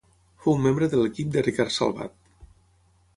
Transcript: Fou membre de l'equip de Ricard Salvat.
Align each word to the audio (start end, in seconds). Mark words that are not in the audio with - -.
Fou 0.45 0.55
membre 0.61 0.87
de 0.93 1.01
l'equip 1.01 1.29
de 1.35 1.43
Ricard 1.49 1.75
Salvat. 1.77 2.17